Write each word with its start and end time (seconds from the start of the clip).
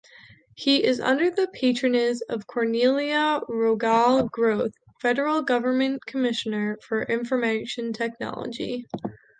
He 0.55 0.83
is 0.83 0.99
under 0.99 1.29
the 1.29 1.47
patronage 1.53 2.21
of 2.27 2.47
Cornelia 2.47 3.39
Rogall-Grothe, 3.47 4.73
Federal 4.99 5.43
Government 5.43 6.03
Commissioner 6.07 6.79
for 6.81 7.03
Information 7.03 7.93
Technology. 7.93 8.87